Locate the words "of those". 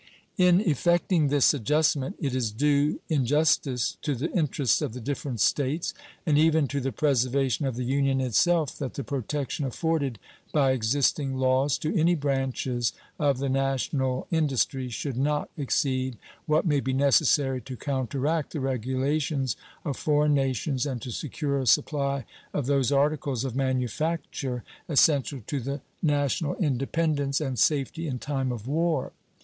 22.55-22.91